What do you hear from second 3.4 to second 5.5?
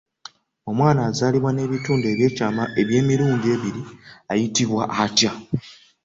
ebiri ayitibwa atya?